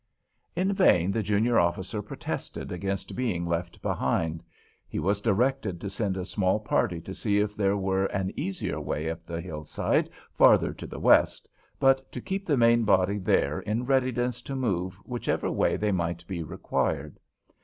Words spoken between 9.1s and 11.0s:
up the hill side farther to the